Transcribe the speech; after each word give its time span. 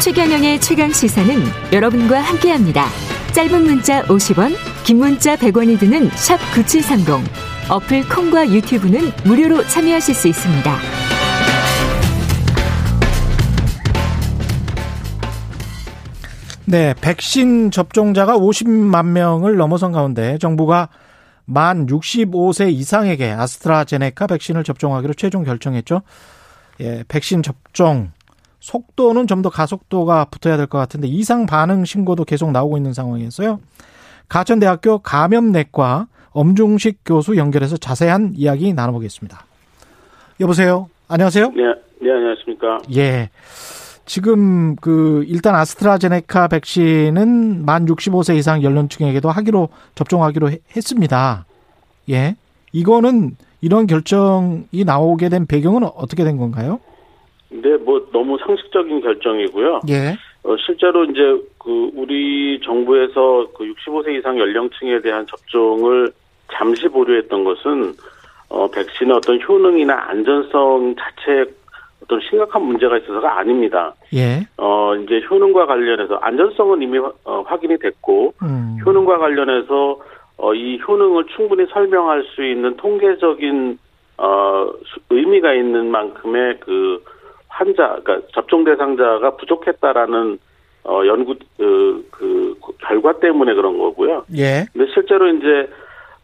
최경영의 0.00 0.62
최강 0.62 0.90
시사는 0.90 1.28
여러분과 1.74 2.22
함께합니다. 2.22 2.86
짧은 3.34 3.64
문자 3.64 4.02
50원, 4.04 4.54
긴 4.82 4.96
문자 4.96 5.36
100원이 5.36 5.78
드는 5.78 6.08
샵 6.12 6.38
9730. 6.54 7.30
어플 7.68 8.08
콩과 8.08 8.48
유튜브는 8.48 9.10
무료로 9.26 9.62
참여하실 9.64 10.14
수 10.14 10.28
있습니다. 10.28 10.76
네, 16.64 16.94
백신 17.02 17.70
접종자가 17.70 18.38
50만 18.38 19.04
명을 19.08 19.56
넘어선 19.56 19.92
가운데 19.92 20.38
정부가 20.38 20.88
만 21.44 21.86
65세 21.86 22.72
이상에게 22.72 23.32
아스트라제네카 23.32 24.28
백신을 24.28 24.64
접종하기로 24.64 25.12
최종 25.12 25.44
결정했죠. 25.44 26.00
예, 26.80 27.04
백신 27.06 27.42
접종 27.42 28.12
속도는 28.60 29.26
좀 29.26 29.42
더 29.42 29.48
가속도가 29.48 30.26
붙어야 30.26 30.56
될 30.58 30.66
것 30.66 30.78
같은데 30.78 31.08
이상 31.08 31.46
반응 31.46 31.84
신고도 31.84 32.24
계속 32.24 32.50
나오고 32.52 32.76
있는 32.76 32.92
상황이었어요. 32.92 33.58
가천대학교 34.28 34.98
감염내과 34.98 36.06
엄중식 36.32 37.00
교수 37.04 37.36
연결해서 37.36 37.76
자세한 37.78 38.34
이야기 38.36 38.72
나눠보겠습니다. 38.72 39.44
여보세요. 40.40 40.88
안녕하세요. 41.08 41.50
네, 41.50 41.62
네 42.02 42.10
안녕하십니까. 42.12 42.78
예. 42.96 43.30
지금 44.06 44.76
그 44.76 45.24
일단 45.28 45.54
아스트라제네카 45.54 46.48
백신은 46.48 47.64
만 47.64 47.86
65세 47.86 48.36
이상 48.36 48.62
연령층에게도 48.62 49.30
하기로 49.30 49.68
접종하기로 49.94 50.50
했습니다. 50.76 51.46
예. 52.10 52.36
이거는 52.72 53.36
이런 53.60 53.86
결정이 53.86 54.84
나오게 54.84 55.28
된 55.28 55.46
배경은 55.46 55.84
어떻게 55.84 56.24
된 56.24 56.36
건가요? 56.36 56.80
네, 57.50 57.76
뭐 57.76 58.06
너무 58.12 58.38
상식적인 58.38 59.00
결정이고요. 59.00 59.80
예. 59.88 60.16
어, 60.42 60.56
실제로 60.64 61.04
이제 61.04 61.20
그 61.58 61.90
우리 61.94 62.60
정부에서 62.64 63.48
그 63.54 63.64
65세 63.64 64.18
이상 64.18 64.38
연령층에 64.38 65.00
대한 65.00 65.26
접종을 65.26 66.12
잠시 66.52 66.88
보류했던 66.88 67.44
것은 67.44 67.94
어, 68.48 68.68
백신의 68.68 69.16
어떤 69.16 69.40
효능이나 69.40 70.08
안전성 70.08 70.94
자체에 70.96 71.44
어떤 72.02 72.20
심각한 72.28 72.62
문제가 72.62 72.96
있어서가 72.98 73.38
아닙니다. 73.38 73.94
예. 74.14 74.40
어, 74.56 74.94
이제 74.96 75.20
효능과 75.30 75.66
관련해서 75.66 76.16
안전성은 76.16 76.82
이미 76.82 76.98
어, 76.98 77.42
확인이 77.46 77.78
됐고, 77.78 78.34
음. 78.42 78.78
효능과 78.84 79.18
관련해서 79.18 79.98
어, 80.38 80.54
이 80.54 80.80
효능을 80.86 81.26
충분히 81.36 81.66
설명할 81.66 82.24
수 82.34 82.44
있는 82.44 82.76
통계적인 82.76 83.78
어, 84.18 84.72
의미가 85.10 85.54
있는 85.54 85.90
만큼의 85.90 86.58
그 86.60 87.02
환자, 87.60 87.98
그러니까 88.02 88.26
접종 88.32 88.64
대상자가 88.64 89.36
부족했다라는 89.36 90.38
어, 90.84 91.02
연구 91.06 91.34
그, 91.58 92.08
그 92.10 92.56
결과 92.78 93.18
때문에 93.18 93.52
그런 93.52 93.76
거고요. 93.76 94.24
예. 94.34 94.64
근데 94.72 94.90
실제로 94.94 95.28
이제 95.28 95.68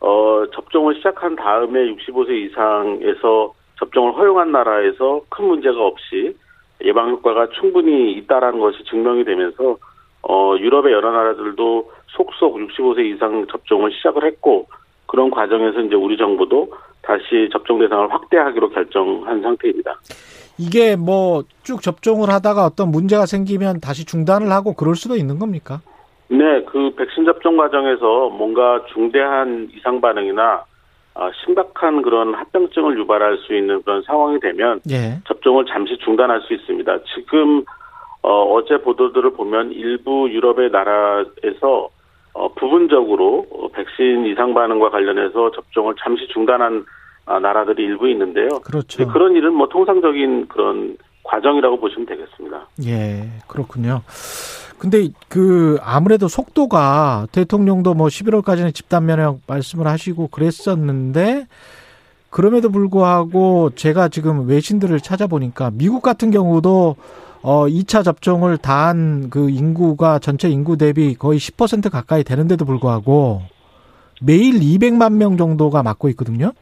어, 0.01 0.45
접종을 0.55 0.95
시작한 0.95 1.37
다음에 1.37 1.93
65세 1.93 2.31
이상에서 2.31 3.53
접종을 3.79 4.15
허용한 4.15 4.51
나라에서 4.51 5.21
큰 5.29 5.45
문제가 5.45 5.79
없이 5.85 6.35
예방 6.83 7.11
효과가 7.11 7.49
충분히 7.61 8.13
있다라는 8.13 8.59
것이 8.59 8.83
증명이 8.85 9.25
되면서 9.25 9.77
어, 10.23 10.57
유럽의 10.59 10.91
여러 10.91 11.13
나라들도 11.13 11.93
속속 12.07 12.57
65세 12.57 13.15
이상 13.15 13.47
접종을 13.49 13.93
시작을 13.93 14.25
했고 14.25 14.67
그런 15.05 15.31
과정에서 15.31 15.81
이제 15.83 15.95
우리 15.97 16.17
정부도 16.17 16.73
다시 17.03 17.51
접종 17.53 17.79
대상을 17.79 18.11
확대하기로 18.11 18.71
결정한 18.71 19.43
상태입니다. 19.43 20.01
이게 20.59 20.97
뭐 20.97 21.45
쭉 21.67 21.83
접종을 21.83 22.31
하다가 22.31 22.65
어떤 22.65 22.93
문제가 22.93 23.27
생기면 23.27 23.81
다시 23.81 24.07
중단을 24.07 24.53
하고 24.53 24.73
그럴 24.73 24.95
수도 24.95 25.17
있는 25.17 25.41
겁니까? 25.41 25.81
네, 26.29 26.63
그 26.65 26.95
백신 26.95 27.25
접종 27.25 27.57
과정에서 27.57 28.31
뭔가 28.31 28.85
중대한 28.95 29.69
이상 29.75 30.01
반응이나 30.01 30.65
아, 31.15 31.31
심각한 31.45 32.03
그런 32.03 32.35
합병증을 32.35 32.97
유발할 32.99 33.39
수 33.39 33.57
있는 33.57 33.83
그런 33.83 34.03
상황이 34.03 34.39
되면 34.39 34.81
예. 34.91 35.19
접종을 35.27 35.65
잠시 35.67 35.97
중단할 35.99 36.41
수 36.43 36.55
있습니다. 36.55 36.99
지금 37.15 37.65
어, 38.23 38.55
어제 38.55 38.77
보도들을 38.77 39.33
보면 39.33 39.73
일부 39.73 40.31
유럽의 40.31 40.71
나라에서 40.71 41.89
어, 42.33 42.49
부분적으로 42.55 43.47
어, 43.51 43.69
백신 43.69 44.27
이상 44.27 44.55
반응과 44.55 44.91
관련해서 44.91 45.51
접종을 45.51 45.95
잠시 46.01 46.29
중단한 46.29 46.85
아, 46.85 46.85
나라들이 47.27 47.83
일부 47.85 48.09
있는데요. 48.09 48.49
그렇죠. 48.65 49.07
그런 49.09 49.35
일은 49.35 49.53
뭐 49.55 49.69
통상적인 49.69 50.47
그런 50.49 50.97
과정이라고 51.25 51.81
보시면 51.81 52.07
되겠습니다. 52.07 52.69
예, 52.87 53.29
그렇군요. 53.49 54.03
근데 54.79 55.09
그 55.29 55.79
아무래도 55.83 56.29
속도가 56.29 57.27
대통령도 57.33 57.95
뭐 57.95 58.07
11월까지는 58.09 58.75
집단 58.75 59.07
면역 59.07 59.41
말씀을 59.47 59.87
하시고 59.87 60.29
그랬었는데 60.29 61.47
그럼에도 62.31 62.71
불구하고 62.71 63.71
제가 63.75 64.09
지금 64.09 64.47
외신들을 64.49 65.01
찾아보니까 65.01 65.71
미국 65.73 66.03
같은 66.03 66.31
경우도 66.31 66.97
어 67.43 67.67
2차 67.67 68.05
접종을 68.05 68.59
다 68.59 68.89
한 68.89 69.29
그 69.31 69.49
인구가 69.51 70.19
전체 70.19 70.49
인구 70.49 70.77
대비 70.77 71.15
거의 71.15 71.39
10% 71.39 71.91
가까이 71.91 72.23
되는데도 72.23 72.65
불구하고 72.65 73.43
매일 74.21 74.61
200만 74.61 75.15
명 75.15 75.37
정도가 75.37 75.83
맞고 75.83 76.09
있거든요. 76.11 76.53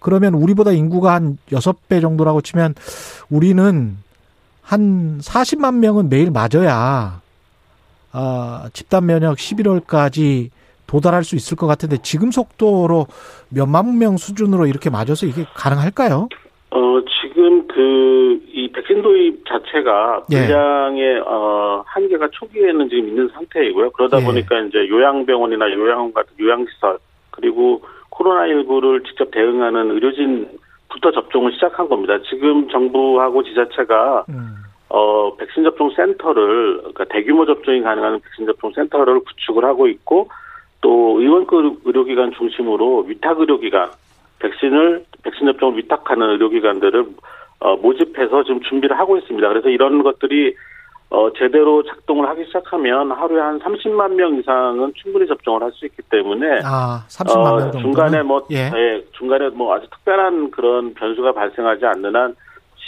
그러면 0.00 0.34
우리보다 0.34 0.72
인구가 0.72 1.14
한 1.14 1.38
6배 1.50 2.00
정도라고 2.00 2.40
치면 2.40 2.74
우리는 3.30 3.96
한 4.62 5.18
40만 5.18 5.76
명은 5.76 6.08
매일 6.08 6.30
맞아야 6.30 7.20
아, 8.12 8.68
집단 8.72 9.06
면역 9.06 9.36
11월까지 9.36 10.50
도달할 10.86 11.22
수 11.22 11.36
있을 11.36 11.56
것 11.56 11.66
같은데 11.66 11.98
지금 12.02 12.32
속도로 12.32 13.06
몇만 13.48 13.98
명 13.98 14.16
수준으로 14.16 14.66
이렇게 14.66 14.90
맞아서 14.90 15.26
이게 15.26 15.44
가능할까요? 15.54 16.28
어, 16.72 17.00
지금 17.22 17.66
그, 17.68 18.40
이 18.52 18.70
백신 18.72 19.02
도입 19.02 19.44
자체가 19.46 20.24
예. 20.32 20.46
분량의, 20.46 21.20
어, 21.26 21.82
한계가 21.86 22.28
초기에는 22.32 22.88
지금 22.88 23.08
있는 23.08 23.28
상태이고요. 23.34 23.90
그러다 23.90 24.20
예. 24.20 24.24
보니까 24.24 24.60
이제 24.62 24.88
요양병원이나 24.88 25.72
요양원 25.72 26.12
같은 26.12 26.32
요양시설, 26.38 26.98
그리고 27.30 27.82
코로나19를 28.10 29.06
직접 29.06 29.30
대응하는 29.30 29.90
의료진부터 29.90 31.12
접종을 31.12 31.52
시작한 31.52 31.88
겁니다. 31.88 32.18
지금 32.28 32.68
정부하고 32.68 33.42
지자체가, 33.42 34.24
음. 34.28 34.56
어, 34.88 35.34
백신 35.36 35.64
접종 35.64 35.90
센터를, 35.90 36.78
그러니까 36.78 37.04
대규모 37.04 37.46
접종이 37.46 37.80
가능한 37.80 38.20
백신 38.20 38.46
접종 38.46 38.72
센터를 38.72 39.20
구축을 39.20 39.64
하고 39.64 39.86
있고, 39.88 40.28
또 40.80 41.20
의원급 41.20 41.82
의료기관 41.84 42.32
중심으로 42.32 43.04
위탁 43.06 43.38
의료기관, 43.40 43.90
백신을 44.40 45.04
백신 45.22 45.46
접종을 45.46 45.78
위탁하는 45.78 46.30
의료기관들을 46.30 47.06
어, 47.60 47.76
모집해서 47.76 48.42
지금 48.44 48.60
준비를 48.62 48.98
하고 48.98 49.18
있습니다. 49.18 49.46
그래서 49.48 49.68
이런 49.68 50.02
것들이 50.02 50.54
어, 51.10 51.32
제대로 51.32 51.82
작동을 51.82 52.28
하기 52.28 52.44
시작하면 52.46 53.10
하루에 53.10 53.40
한 53.40 53.58
30만 53.58 54.14
명 54.14 54.36
이상은 54.36 54.92
충분히 54.94 55.26
접종을 55.26 55.60
할 55.62 55.72
수 55.72 55.84
있기 55.86 56.02
때문에 56.08 56.60
아, 56.64 57.04
30만 57.08 57.58
명 57.58 57.58
정도. 57.72 57.78
어, 57.78 57.80
중간에 57.80 58.22
뭐 58.22 58.46
예. 58.52 58.70
예, 58.74 59.04
중간에 59.12 59.48
뭐 59.50 59.74
아주 59.74 59.88
특별한 59.90 60.52
그런 60.52 60.94
변수가 60.94 61.32
발생하지 61.32 61.84
않는 61.84 62.14
한 62.14 62.34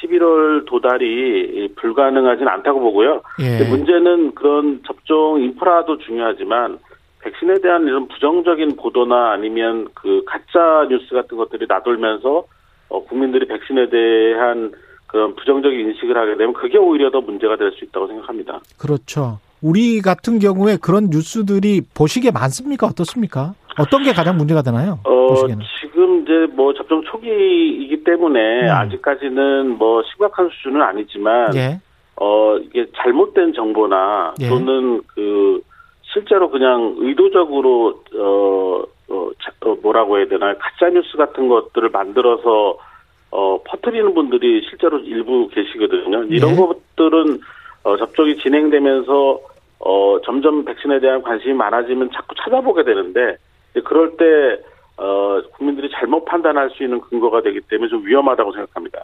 11월 0.01 0.67
도달이 0.67 1.75
불가능하진 1.77 2.47
않다고 2.47 2.81
보고요. 2.81 3.23
예. 3.41 3.65
문제는 3.69 4.35
그런 4.35 4.81
접종 4.87 5.41
인프라도 5.43 5.99
중요하지만 5.99 6.79
백신에 7.23 7.55
대한 7.61 7.87
이런 7.87 8.09
부정적인 8.09 8.77
보도나 8.77 9.33
아니면 9.33 9.89
그 9.95 10.23
가짜 10.27 10.87
뉴스 10.89 11.13
같은 11.15 11.37
것들이 11.37 11.67
나돌면서 11.69 12.45
어, 12.89 13.05
국민들이 13.05 13.47
백신에 13.47 13.89
대한 13.91 14.73
그런 15.13 15.35
부정적인 15.37 15.79
인식을 15.79 16.17
하게 16.17 16.37
되면 16.37 16.55
그게 16.55 16.79
오히려 16.79 17.11
더 17.11 17.21
문제가 17.21 17.57
될 17.57 17.71
수 17.73 17.85
있다고 17.85 18.07
생각합니다. 18.09 18.61
그렇죠. 18.79 19.39
우리 19.61 20.01
같은 20.01 20.39
경우에 20.39 20.77
그런 20.81 21.09
뉴스들이 21.11 21.83
보시기에 21.95 22.31
많습니까? 22.33 22.87
어떻습니까? 22.87 23.55
어떤 23.79 24.03
게 24.03 24.13
가장 24.13 24.37
문제가 24.37 24.63
되나요? 24.63 24.99
어, 25.05 25.29
보시기에는. 25.29 25.65
지금 25.81 26.23
이제 26.23 26.47
뭐 26.55 26.73
접종 26.75 27.03
초기이기 27.05 28.03
때문에 28.05 28.63
음. 28.65 28.71
아직까지는 28.71 29.79
뭐 29.79 30.03
심각한 30.11 30.49
수준은 30.51 30.81
아니지만 30.83 31.55
예. 31.55 31.81
어, 32.17 32.57
이게 32.59 32.87
잘못된 32.97 33.53
정보나 33.55 34.35
예. 34.41 34.49
또는 34.49 35.03
그 35.15 35.61
실제로 36.13 36.51
그냥 36.51 36.95
의도적으로 36.99 38.03
어, 38.17 38.83
어, 39.15 39.31
자- 39.43 39.53
어, 39.69 39.77
뭐라고 39.83 40.19
해야 40.19 40.27
되나 40.27 40.55
가짜 40.59 40.91
뉴스 40.93 41.17
같은 41.17 41.49
것들을 41.49 41.89
만들어서 41.91 42.77
어, 43.33 43.59
퍼뜨리는 43.65 44.13
분들이 44.15 44.63
실제로 44.69 44.99
일부 44.99 45.49
계시거든요. 45.49 46.25
이런 46.25 46.53
예. 46.53 46.57
것들은 46.57 47.41
어, 47.83 47.97
접종이 47.97 48.37
진행되면서 48.37 49.41
어, 49.81 50.19
점점 50.25 50.65
백신에 50.65 51.01
대한 51.01 51.23
관심이 51.23 51.55
많아지면 51.55 52.11
자꾸 52.15 52.35
찾아보게 52.37 52.85
되는데 52.85 53.37
그럴 53.85 54.17
때 54.17 54.63
어, 54.99 55.41
국민들이 55.57 55.89
잘못 55.91 56.27
판단할 56.27 56.69
수 56.71 56.85
있는 56.85 57.01
근거가 57.01 57.41
되기 57.41 57.61
때문에 57.63 57.89
좀 57.89 58.07
위험하다고 58.07 58.53
생각합니다. 58.53 59.01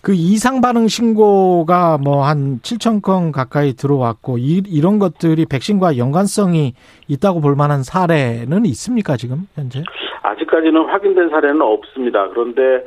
그 0.00 0.12
이상 0.14 0.60
반응 0.60 0.86
신고가 0.86 1.98
뭐 1.98 2.22
한 2.22 2.60
7천 2.60 3.02
건 3.02 3.32
가까이 3.32 3.72
들어왔고 3.72 4.38
이, 4.38 4.62
이런 4.68 5.00
것들이 5.00 5.44
백신과 5.46 5.98
연관성이 5.98 6.74
있다고 7.08 7.40
볼 7.40 7.56
만한 7.56 7.82
사례는 7.82 8.64
있습니까 8.66 9.16
지금 9.16 9.48
현재? 9.56 9.82
아직까지는 10.22 10.84
확인된 10.86 11.30
사례는 11.30 11.60
없습니다. 11.60 12.28
그런데 12.28 12.84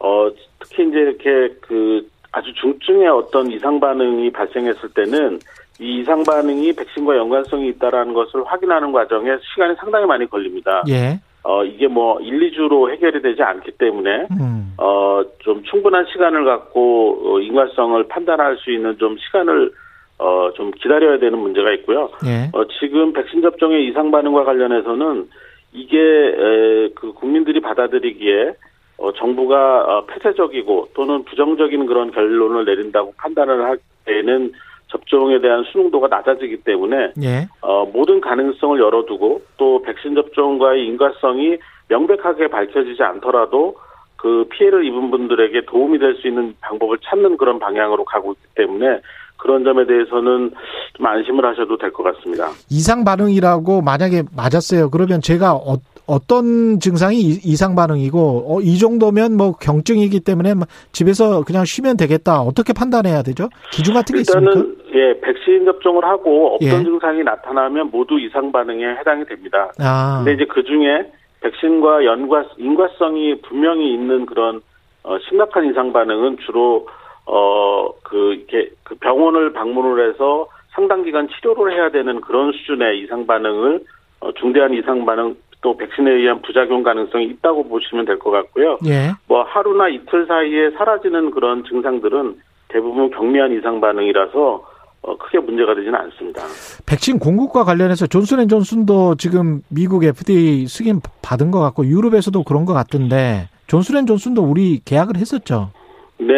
어 0.00 0.30
특히 0.60 0.88
이제 0.88 0.98
이렇게 0.98 1.54
그 1.60 2.06
아주 2.32 2.52
중증의 2.54 3.08
어떤 3.08 3.50
이상 3.50 3.80
반응이 3.80 4.30
발생했을 4.30 4.90
때는 4.90 5.38
이 5.80 6.00
이상 6.00 6.22
반응이 6.24 6.72
백신과 6.74 7.16
연관성이 7.16 7.68
있다라는 7.68 8.12
것을 8.14 8.44
확인하는 8.44 8.92
과정에 8.92 9.30
시간이 9.52 9.74
상당히 9.76 10.06
많이 10.06 10.26
걸립니다. 10.28 10.82
예. 10.88 11.20
어 11.44 11.64
이게 11.64 11.86
뭐 11.88 12.20
1, 12.20 12.50
2주로 12.52 12.90
해결이 12.92 13.22
되지 13.22 13.42
않기 13.42 13.72
때문에 13.72 14.26
음. 14.32 14.74
어 14.76 15.22
좀 15.40 15.62
충분한 15.64 16.06
시간을 16.12 16.44
갖고 16.44 17.18
어, 17.24 17.40
인과성을 17.40 18.06
판단할 18.08 18.56
수 18.58 18.70
있는 18.70 18.96
좀 18.98 19.16
시간을 19.18 19.72
어 20.18 20.50
좀 20.54 20.70
기다려야 20.72 21.18
되는 21.18 21.38
문제가 21.38 21.72
있고요. 21.74 22.10
예. 22.26 22.50
어 22.52 22.64
지금 22.80 23.12
백신 23.12 23.40
접종의 23.42 23.86
이상 23.88 24.10
반응과 24.10 24.44
관련해서는 24.44 25.28
이게 25.72 25.98
에, 25.98 26.88
그 26.94 27.12
국민들이 27.12 27.60
받아들이기에 27.60 28.52
어, 28.98 29.12
정부가 29.12 29.84
어, 29.84 30.06
폐쇄적이고 30.06 30.88
또는 30.94 31.24
부정적인 31.24 31.86
그런 31.86 32.10
결론을 32.10 32.64
내린다고 32.64 33.14
판단을 33.16 33.64
할 33.64 33.78
때는 34.04 34.52
접종에 34.88 35.40
대한 35.40 35.64
수능도가 35.70 36.08
낮아지기 36.08 36.58
때문에 36.64 37.12
예. 37.22 37.46
어, 37.60 37.84
모든 37.86 38.20
가능성을 38.20 38.80
열어두고 38.80 39.42
또 39.56 39.82
백신 39.82 40.14
접종과의 40.14 40.84
인과성이 40.86 41.58
명백하게 41.88 42.48
밝혀지지 42.48 43.02
않더라도 43.02 43.76
그 44.16 44.46
피해를 44.50 44.84
입은 44.86 45.10
분들에게 45.10 45.66
도움이 45.66 45.98
될 45.98 46.16
수 46.16 46.26
있는 46.26 46.54
방법을 46.60 46.98
찾는 47.04 47.36
그런 47.36 47.58
방향으로 47.58 48.04
가고 48.04 48.32
있기 48.32 48.46
때문에 48.56 49.00
그런 49.36 49.62
점에 49.62 49.86
대해서는 49.86 50.50
좀 50.94 51.06
안심을 51.06 51.44
하셔도 51.44 51.76
될 51.76 51.92
것 51.92 52.02
같습니다. 52.02 52.48
이상 52.70 53.04
반응이라고 53.04 53.82
만약에 53.82 54.24
맞았어요. 54.34 54.90
그러면 54.90 55.20
제가 55.20 55.52
어, 55.54 55.76
어떤 56.08 56.80
증상이 56.80 57.18
이- 57.18 57.38
이상 57.44 57.74
반응이고 57.76 58.18
어, 58.48 58.60
이 58.62 58.78
정도면 58.78 59.36
뭐 59.36 59.52
경증이기 59.52 60.20
때문에 60.20 60.54
뭐 60.54 60.64
집에서 60.92 61.44
그냥 61.44 61.64
쉬면 61.66 61.96
되겠다. 61.98 62.40
어떻게 62.40 62.72
판단해야 62.72 63.22
되죠? 63.22 63.48
기준 63.70 63.94
같은 63.94 64.14
게 64.14 64.20
있습니까? 64.22 64.50
일단은 64.52 64.76
예 64.94 65.20
백신 65.20 65.66
접종을 65.66 66.02
하고 66.04 66.56
어떤 66.56 66.66
예. 66.80 66.82
증상이 66.82 67.22
나타나면 67.22 67.90
모두 67.92 68.18
이상 68.18 68.50
반응에 68.50 68.84
해당이 69.00 69.26
됩니다. 69.26 69.70
아, 69.78 70.22
근데 70.24 70.32
이제 70.42 70.46
그 70.50 70.64
중에 70.64 71.12
백신과 71.42 72.04
연과 72.06 72.46
인과성이 72.56 73.40
분명히 73.42 73.92
있는 73.92 74.24
그런 74.26 74.60
어, 75.04 75.16
심각한 75.28 75.70
이상 75.70 75.92
반응은 75.92 76.38
주로 76.46 76.86
어그 77.26 78.34
이렇게 78.34 78.70
그 78.82 78.94
병원을 78.96 79.52
방문을 79.52 80.08
해서 80.10 80.46
상당 80.70 81.04
기간 81.04 81.28
치료를 81.28 81.74
해야 81.74 81.90
되는 81.90 82.20
그런 82.22 82.52
수준의 82.52 83.00
이상 83.02 83.26
반응을 83.26 83.80
어, 84.20 84.32
중대한 84.32 84.72
이상 84.74 85.04
반응 85.04 85.36
또 85.60 85.76
백신에 85.76 86.10
의한 86.10 86.40
부작용 86.42 86.82
가능성이 86.82 87.26
있다고 87.26 87.68
보시면 87.68 88.04
될 88.04 88.18
것 88.18 88.30
같고요. 88.30 88.78
예. 88.86 89.10
뭐 89.26 89.42
하루나 89.42 89.88
이틀 89.88 90.26
사이에 90.26 90.70
사라지는 90.76 91.30
그런 91.32 91.64
증상들은 91.64 92.36
대부분 92.68 93.10
경미한 93.10 93.52
이상 93.58 93.80
반응이라서 93.80 94.64
어, 95.02 95.16
크게 95.16 95.38
문제가 95.38 95.74
되지는 95.74 95.94
않습니다. 95.94 96.42
백신 96.86 97.18
공급과 97.18 97.64
관련해서 97.64 98.06
존슨앤존슨도 98.06 99.14
지금 99.16 99.62
미국 99.70 100.04
FDA 100.04 100.66
승인 100.66 101.00
받은 101.22 101.50
것 101.50 101.60
같고 101.60 101.86
유럽에서도 101.86 102.42
그런 102.42 102.64
것 102.64 102.72
같던데 102.74 103.48
존슨앤존슨도 103.68 104.42
우리 104.42 104.80
계약을 104.84 105.16
했었죠. 105.16 105.70
네. 106.18 106.34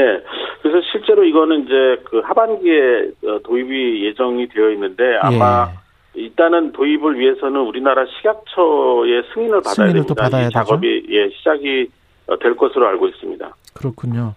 그래서 0.62 0.87
실제로 0.93 1.25
이거는 1.25 1.64
이제 1.64 2.02
그 2.05 2.20
하반기에 2.20 3.11
어, 3.26 3.38
도입이 3.44 4.05
예정이 4.06 4.49
되어 4.49 4.70
있는데 4.72 5.17
아마 5.22 5.69
예. 5.70 5.89
일단은 6.20 6.72
도입을 6.72 7.19
위해서는 7.19 7.61
우리나라 7.61 8.05
식약처의 8.06 9.22
승인을 9.34 9.62
받아야 9.62 9.75
승인을 9.75 10.06
또 10.06 10.14
됩니다. 10.14 10.22
받아야. 10.22 10.49
작업이 10.50 11.06
예, 11.08 11.31
시작이 11.31 11.88
어, 12.26 12.38
될 12.38 12.56
것으로 12.56 12.87
알고 12.88 13.08
있습니다. 13.08 13.55
그렇군요. 13.75 14.34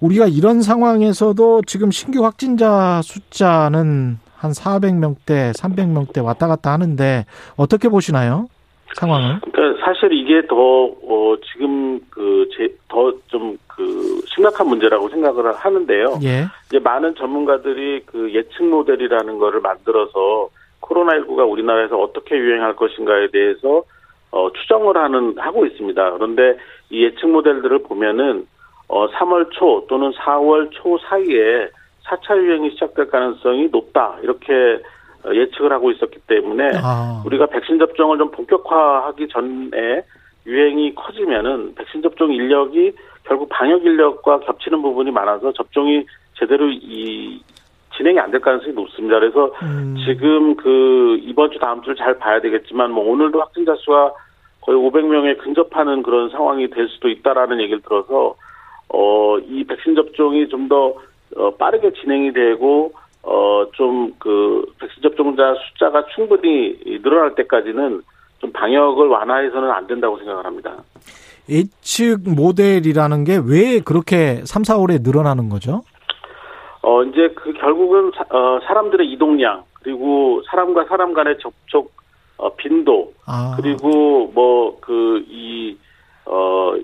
우리가 0.00 0.26
이런 0.26 0.62
상황에서도 0.62 1.62
지금 1.66 1.90
신규 1.90 2.24
확진자 2.24 3.00
숫자는 3.02 4.18
한 4.36 4.50
400명대, 4.52 5.52
300명대 5.52 6.24
왔다 6.24 6.46
갔다 6.46 6.72
하는데 6.72 7.26
어떻게 7.56 7.88
보시나요? 7.88 8.48
상황을? 8.94 9.40
그러니까 9.40 9.84
사실 9.84 10.12
이게 10.12 10.46
더 10.46 10.54
어, 10.56 11.36
지금 11.52 12.00
그더 12.08 13.12
좀그 13.26 14.22
심각한 14.34 14.68
문제라고 14.68 15.08
생각을 15.08 15.52
하는데요. 15.54 16.20
예. 16.22 16.46
이제 16.66 16.78
많은 16.78 17.14
전문가들이 17.16 18.02
그 18.06 18.32
예측 18.32 18.64
모델이라는 18.64 19.38
거를 19.38 19.60
만들어서 19.60 20.48
코로나19가 20.88 21.48
우리나라에서 21.50 21.98
어떻게 21.98 22.36
유행할 22.36 22.76
것인가에 22.76 23.28
대해서 23.28 23.84
어, 24.30 24.50
추정을 24.52 24.96
하는 24.96 25.34
하고 25.38 25.64
있습니다. 25.66 26.12
그런데 26.12 26.58
이 26.90 27.04
예측 27.04 27.28
모델들을 27.28 27.82
보면은 27.84 28.46
어, 28.88 29.08
3월 29.08 29.50
초 29.52 29.84
또는 29.88 30.10
4월 30.12 30.70
초 30.70 30.98
사이에 30.98 31.68
4차 32.04 32.36
유행이 32.36 32.70
시작될 32.72 33.08
가능성이 33.08 33.68
높다 33.68 34.18
이렇게 34.22 34.80
어, 35.24 35.34
예측을 35.34 35.72
하고 35.72 35.90
있었기 35.90 36.20
때문에 36.26 36.70
아, 36.82 37.22
우리가 37.26 37.46
백신 37.46 37.78
접종을 37.78 38.18
좀 38.18 38.30
본격화하기 38.30 39.28
전에 39.28 40.02
유행이 40.46 40.94
커지면은 40.94 41.74
백신 41.74 42.02
접종 42.02 42.32
인력이 42.32 42.92
결국 43.24 43.48
방역 43.50 43.84
인력과 43.84 44.40
겹치는 44.40 44.80
부분이 44.80 45.10
많아서 45.10 45.52
접종이 45.52 46.06
제대로 46.38 46.70
이 46.70 47.42
진행이 48.08 48.18
안 48.20 48.30
될 48.30 48.40
가능성이 48.40 48.72
높습니다. 48.74 49.18
그래서 49.18 49.52
음, 49.62 49.96
지금 50.06 50.56
그 50.56 51.18
이번 51.22 51.50
주 51.50 51.58
다음 51.58 51.82
주를 51.82 51.96
잘 51.96 52.18
봐야 52.18 52.40
되겠지만 52.40 52.90
뭐 52.90 53.10
오늘도 53.10 53.38
확진자 53.40 53.74
수가 53.76 54.12
거의 54.62 54.78
500명에 54.78 55.38
근접하는 55.38 56.02
그런 56.02 56.30
상황이 56.30 56.68
될 56.70 56.88
수도 56.88 57.08
있다라는 57.08 57.60
얘기를 57.60 57.80
들어서 57.82 58.34
어 58.88 59.38
이 59.40 59.64
백신 59.64 59.94
접종이 59.94 60.48
좀더 60.48 60.94
어, 61.36 61.50
빠르게 61.56 61.92
진행이 61.92 62.32
되고 62.32 62.92
어 63.22 63.66
좀 63.76 64.12
그 64.18 64.64
백신 64.80 65.02
접종자 65.02 65.54
숫자가 65.68 66.06
충분히 66.14 66.78
늘어날 67.02 67.34
때까지는 67.34 68.02
좀 68.38 68.52
방역을 68.52 69.06
완화해서는 69.08 69.70
안 69.70 69.86
된다고 69.86 70.16
생각을 70.18 70.44
합니다. 70.46 70.76
예측 71.50 72.20
모델이라는 72.28 73.24
게 73.24 73.36
왜 73.44 73.80
그렇게 73.80 74.42
3, 74.44 74.62
4월에 74.62 75.02
늘어나는 75.02 75.48
거죠? 75.48 75.82
어 76.88 77.02
이제 77.04 77.28
그 77.36 77.52
결국은 77.52 78.10
사, 78.16 78.24
어, 78.34 78.60
사람들의 78.66 79.06
이동량 79.12 79.64
그리고 79.82 80.40
사람과 80.50 80.84
사람 80.86 81.12
간의 81.12 81.36
접촉 81.40 81.92
어, 82.38 82.54
빈도 82.56 83.12
아, 83.26 83.54
그리고 83.60 84.30
뭐 84.34 84.78
그 84.80 85.22
이 85.28 85.76
어 86.24 86.74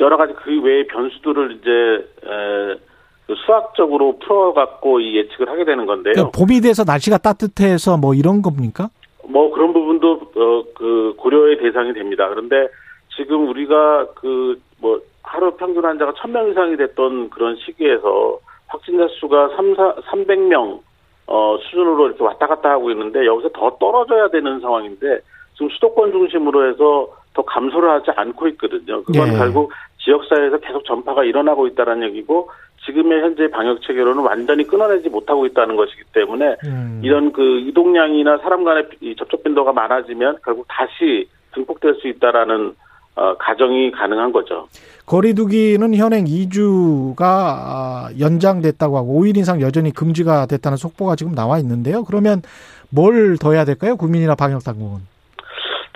여러 0.00 0.16
가지 0.16 0.32
그 0.34 0.60
외의 0.62 0.86
변수들을 0.86 1.58
이제 1.60 1.70
에, 1.70 2.78
그 3.26 3.34
수학적으로 3.44 4.18
풀어갖고 4.18 5.00
이 5.00 5.16
예측을 5.16 5.48
하게 5.50 5.64
되는 5.64 5.84
건데요. 5.86 6.14
그러니까 6.14 6.38
봄이 6.38 6.60
돼서 6.62 6.84
날씨가 6.84 7.18
따뜻해서 7.18 7.96
뭐 7.98 8.14
이런 8.14 8.40
겁니까? 8.42 8.88
뭐 9.28 9.50
그런 9.50 9.72
부분도 9.74 10.20
어 10.36 10.60
그 10.74 11.14
고려의 11.18 11.58
대상이 11.58 11.92
됩니다. 11.92 12.26
그런데 12.30 12.68
지금 13.16 13.48
우리가 13.48 14.06
그 14.14 14.58
뭐 14.80 14.98
하루 15.22 15.50
평균 15.56 15.84
환자가 15.84 16.12
1000명 16.12 16.50
이상이 16.50 16.76
됐던 16.78 17.28
그런 17.30 17.54
시기에서 17.56 18.38
확진자 18.70 19.06
수가 19.20 19.50
3, 19.56 19.74
4, 19.74 19.94
300명 20.10 20.80
어 21.26 21.58
수준으로 21.62 22.06
이렇게 22.08 22.24
왔다 22.24 22.46
갔다 22.46 22.70
하고 22.70 22.90
있는데 22.90 23.26
여기서 23.26 23.50
더 23.50 23.76
떨어져야 23.78 24.28
되는 24.28 24.58
상황인데 24.60 25.20
지금 25.54 25.68
수도권 25.70 26.12
중심으로 26.12 26.70
해서 26.70 27.08
더 27.34 27.42
감소를 27.42 27.88
하지 27.90 28.10
않고 28.16 28.48
있거든요. 28.48 29.02
그건 29.04 29.28
예. 29.28 29.36
결국 29.36 29.70
지역사회에서 30.02 30.58
계속 30.58 30.84
전파가 30.84 31.24
일어나고 31.24 31.66
있다는 31.68 32.02
얘기고 32.04 32.50
지금의 32.84 33.20
현재 33.20 33.48
방역 33.50 33.82
체계로는 33.82 34.22
완전히 34.22 34.64
끊어내지 34.66 35.10
못하고 35.10 35.46
있다는 35.46 35.76
것이기 35.76 36.02
때문에 36.12 36.56
음, 36.64 37.00
이런 37.04 37.32
그 37.32 37.60
이동량이나 37.60 38.38
사람 38.38 38.64
간의 38.64 38.88
이 39.00 39.14
접촉 39.16 39.44
빈도가 39.44 39.72
많아지면 39.72 40.38
결국 40.44 40.66
다시 40.68 41.28
증폭될 41.54 41.96
수 41.96 42.08
있다라는 42.08 42.68
어, 42.68 42.72
가정이 43.14 43.90
가능한 43.92 44.32
거죠. 44.32 44.68
거리두기는 45.06 45.94
현행 45.94 46.24
2주가 46.24 48.18
연장됐다고 48.18 48.96
하고 48.96 49.20
5일 49.20 49.36
이상 49.38 49.60
여전히 49.60 49.92
금지가 49.92 50.46
됐다는 50.46 50.76
속보가 50.76 51.16
지금 51.16 51.34
나와 51.34 51.58
있는데요. 51.58 52.04
그러면 52.04 52.42
뭘 52.90 53.36
더 53.38 53.52
해야 53.52 53.64
될까요? 53.64 53.96
국민이나 53.96 54.34
방역 54.34 54.64
당국은? 54.64 55.00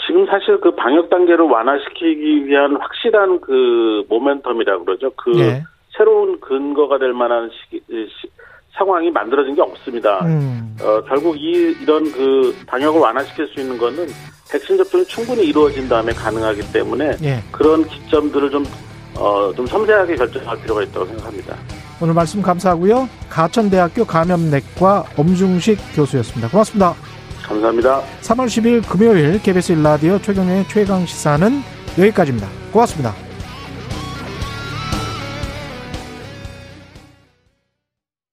지금 0.06 0.26
사실 0.26 0.60
그 0.60 0.74
방역 0.74 1.08
단계를 1.10 1.44
완화시키기 1.46 2.46
위한 2.46 2.76
확실한 2.76 3.40
그 3.40 4.04
모멘텀이라고 4.10 4.84
그러죠. 4.84 5.10
그 5.16 5.38
예. 5.40 5.62
새로운 5.96 6.40
근거가 6.40 6.98
될 6.98 7.12
만한 7.12 7.50
시기, 7.52 7.80
시, 7.88 8.28
상황이 8.76 9.10
만들어진 9.10 9.54
게 9.54 9.62
없습니다. 9.62 10.24
음. 10.24 10.76
어, 10.80 11.02
결국 11.08 11.36
이, 11.36 11.76
이런 11.80 12.10
그 12.12 12.54
방역을 12.66 13.00
완화시킬 13.00 13.46
수 13.48 13.60
있는 13.60 13.78
거는 13.78 14.06
백신 14.50 14.76
접종이 14.76 15.04
충분히 15.06 15.46
이루어진 15.46 15.88
다음에 15.88 16.12
가능하기 16.12 16.72
때문에 16.72 17.16
예. 17.22 17.42
그런 17.50 17.86
기점들을 17.86 18.50
좀 18.50 18.64
어, 19.16 19.52
좀 19.54 19.66
섬세하게 19.66 20.16
결정할 20.16 20.60
필요가 20.60 20.82
있다고 20.82 21.06
생각합니다. 21.06 21.56
오늘 22.00 22.14
말씀 22.14 22.42
감사하고요. 22.42 23.08
가천대학교 23.30 24.04
감염내과 24.04 25.04
엄중식 25.16 25.78
교수였습니다. 25.94 26.48
고맙습니다. 26.48 26.94
감사합니다. 27.44 28.02
3월 28.22 28.46
10일 28.46 28.88
금요일 28.88 29.40
KBS 29.40 29.74
1라디오 29.76 30.20
최경영의 30.22 30.66
최강 30.68 31.06
시사는 31.06 31.62
여기까지입니다. 31.98 32.48
고맙습니다. 32.72 33.23